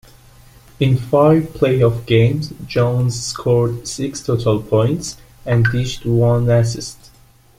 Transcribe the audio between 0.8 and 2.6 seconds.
five playoff games,